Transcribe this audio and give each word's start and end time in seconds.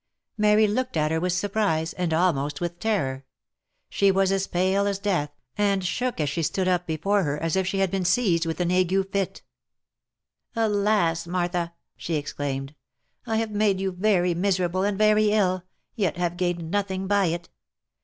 Mary 0.35 0.65
looked 0.65 0.97
at 0.97 1.11
her 1.11 1.19
with 1.19 1.31
surprise, 1.31 1.93
and 1.93 2.11
almost 2.11 2.59
with 2.59 2.79
terror; 2.79 3.23
she 3.87 4.09
was 4.09 4.31
as 4.31 4.47
pale 4.47 4.87
as 4.87 4.97
death, 4.97 5.29
and 5.59 5.85
shook, 5.85 6.19
as 6.19 6.27
she 6.27 6.41
stood 6.41 6.67
up 6.67 6.87
before 6.87 7.21
her, 7.21 7.37
as 7.37 7.55
if 7.55 7.67
she 7.67 7.77
had 7.77 7.91
been 7.91 8.03
seized 8.03 8.47
with 8.47 8.59
an 8.59 8.71
ague 8.71 9.11
fit." 9.11 9.43
Alas, 10.55 11.27
Martha!" 11.27 11.75
she 11.97 12.15
exclaimed," 12.15 12.73
I 13.27 13.35
have 13.35 13.51
made 13.51 13.79
you 13.79 13.91
very 13.91 14.33
miserable, 14.33 14.81
and 14.81 14.97
very 14.97 15.29
ill, 15.29 15.61
yet 15.95 16.17
have 16.17 16.35
gained 16.35 16.71
nothing 16.71 17.05
by 17.05 17.27
it 17.27 17.49